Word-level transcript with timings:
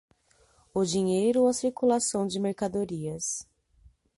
O 0.73 0.83
dinheiro 0.83 1.41
ou 1.41 1.47
a 1.47 1.53
circulação 1.53 2.25
de 2.25 2.39
mercadorias 2.39 3.47